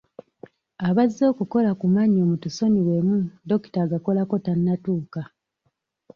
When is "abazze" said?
0.87-1.23